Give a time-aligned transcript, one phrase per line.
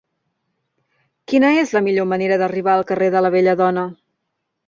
[1.33, 3.87] Quina és la millor manera d'arribar al carrer de la Belladona?